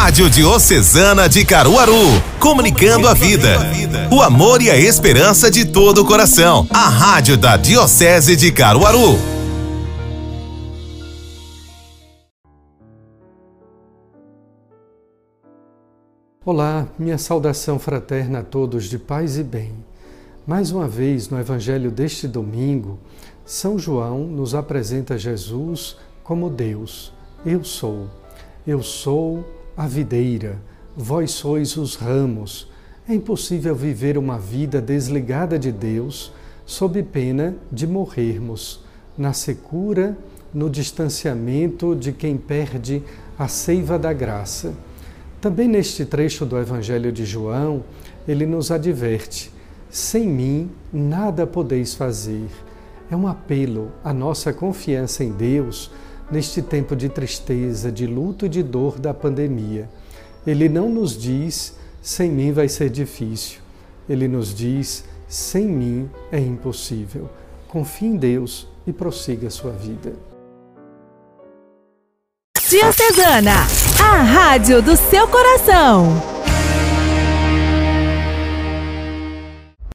[0.00, 2.06] Rádio Diocesana de Caruaru,
[2.38, 3.58] comunicando a vida,
[4.12, 6.68] o amor e a esperança de todo o coração.
[6.70, 9.18] A Rádio da Diocese de Caruaru.
[16.44, 19.72] Olá, minha saudação fraterna a todos de paz e bem.
[20.46, 23.00] Mais uma vez, no Evangelho deste domingo,
[23.44, 27.12] São João nos apresenta Jesus como Deus.
[27.44, 28.08] Eu sou.
[28.64, 30.58] Eu sou a videira,
[30.96, 32.68] vós sois os ramos.
[33.08, 36.32] É impossível viver uma vida desligada de Deus
[36.66, 38.80] sob pena de morrermos
[39.16, 40.18] na secura,
[40.52, 43.04] no distanciamento de quem perde
[43.38, 44.74] a seiva da graça.
[45.40, 47.84] Também neste trecho do Evangelho de João,
[48.26, 49.48] ele nos adverte:
[49.88, 52.48] sem mim nada podeis fazer.
[53.08, 55.88] É um apelo à nossa confiança em Deus
[56.30, 59.88] neste tempo de tristeza, de luto e de dor da pandemia.
[60.46, 63.60] Ele não nos diz: sem mim vai ser difícil.
[64.08, 67.28] Ele nos diz: sem mim é impossível.
[67.68, 70.14] Confie em Deus e prossiga a sua vida.
[72.68, 73.66] Diocesana,
[74.02, 76.37] a rádio do seu coração.